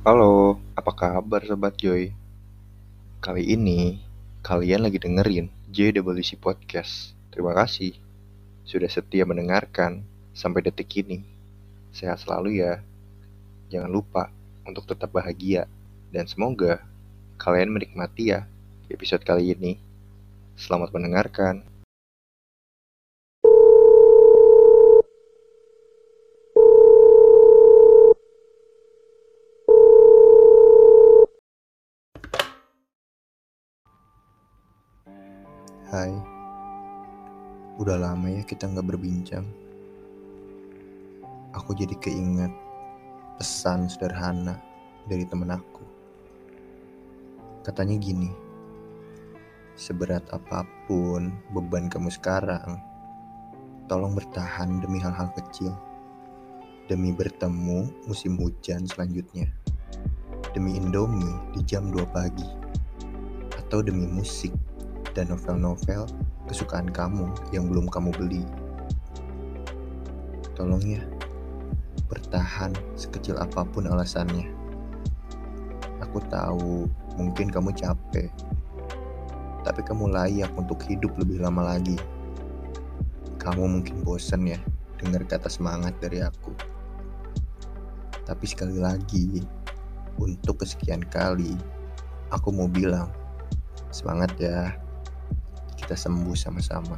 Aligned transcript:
Halo, 0.00 0.56
apa 0.72 0.96
kabar 0.96 1.44
Sobat 1.44 1.76
Joy? 1.76 2.08
Kali 3.20 3.52
ini, 3.52 4.00
kalian 4.40 4.88
lagi 4.88 4.96
dengerin 4.96 5.52
JWC 5.68 6.40
Podcast. 6.40 7.12
Terima 7.28 7.52
kasih 7.52 7.92
sudah 8.64 8.88
setia 8.88 9.28
mendengarkan 9.28 10.00
sampai 10.32 10.64
detik 10.64 11.04
ini. 11.04 11.20
Sehat 11.92 12.16
selalu 12.24 12.64
ya. 12.64 12.80
Jangan 13.68 13.92
lupa 13.92 14.32
untuk 14.64 14.88
tetap 14.88 15.12
bahagia. 15.12 15.68
Dan 16.08 16.24
semoga 16.24 16.80
kalian 17.36 17.68
menikmati 17.68 18.32
ya 18.32 18.48
episode 18.88 19.20
kali 19.20 19.52
ini. 19.52 19.76
Selamat 20.56 20.96
mendengarkan. 20.96 21.69
Hai, 35.90 36.14
udah 37.82 37.98
lama 37.98 38.30
ya 38.30 38.46
kita 38.46 38.70
nggak 38.70 38.94
berbincang. 38.94 39.42
Aku 41.50 41.74
jadi 41.74 41.98
keinget 41.98 42.54
pesan 43.34 43.90
sederhana 43.90 44.54
dari 45.10 45.26
temen 45.26 45.50
aku. 45.50 45.82
Katanya 47.66 47.98
gini, 47.98 48.30
seberat 49.74 50.22
apa 50.30 50.62
pun 50.86 51.34
beban 51.50 51.90
kamu 51.90 52.14
sekarang, 52.14 52.78
tolong 53.90 54.14
bertahan 54.14 54.78
demi 54.78 55.02
hal-hal 55.02 55.34
kecil. 55.34 55.74
Demi 56.86 57.10
bertemu 57.10 58.06
musim 58.06 58.38
hujan 58.38 58.86
selanjutnya. 58.86 59.50
Demi 60.54 60.78
Indomie 60.78 61.34
di 61.50 61.66
jam 61.66 61.90
2 61.90 61.98
pagi. 62.14 62.46
Atau 63.58 63.82
demi 63.82 64.06
musik 64.06 64.54
dan 65.14 65.30
novel-novel 65.30 66.06
kesukaan 66.46 66.90
kamu 66.90 67.30
yang 67.54 67.70
belum 67.70 67.86
kamu 67.86 68.10
beli. 68.14 68.42
Tolong 70.54 70.82
ya, 70.82 71.02
bertahan 72.10 72.74
sekecil 72.98 73.38
apa 73.38 73.62
pun 73.64 73.86
alasannya. 73.86 74.50
Aku 76.02 76.18
tahu 76.26 76.90
mungkin 77.14 77.52
kamu 77.52 77.70
capek, 77.76 78.30
tapi 79.62 79.80
kamu 79.86 80.10
layak 80.10 80.50
untuk 80.58 80.82
hidup 80.84 81.14
lebih 81.20 81.38
lama 81.38 81.76
lagi. 81.76 81.96
Kamu 83.40 83.80
mungkin 83.80 84.04
bosan 84.04 84.44
ya 84.44 84.58
dengar 85.00 85.24
kata 85.24 85.48
semangat 85.48 85.96
dari 86.02 86.20
aku. 86.20 86.52
Tapi 88.26 88.44
sekali 88.46 88.76
lagi, 88.78 89.42
untuk 90.20 90.60
kesekian 90.60 91.02
kali, 91.08 91.56
aku 92.30 92.52
mau 92.52 92.68
bilang, 92.68 93.08
semangat 93.90 94.30
ya 94.36 94.76
kita 95.90 96.06
sembuh 96.06 96.38
sama-sama. 96.38 96.94